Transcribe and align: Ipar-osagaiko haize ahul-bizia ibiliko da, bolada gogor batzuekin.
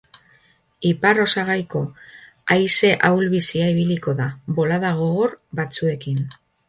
Ipar-osagaiko 0.91 1.81
haize 2.55 2.91
ahul-bizia 3.09 3.67
ibiliko 3.75 4.17
da, 4.23 4.31
bolada 4.61 4.93
gogor 5.03 5.37
batzuekin. 5.61 6.25